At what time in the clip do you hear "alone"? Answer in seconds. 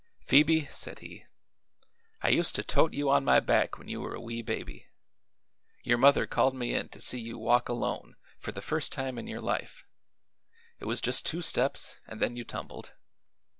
7.69-8.15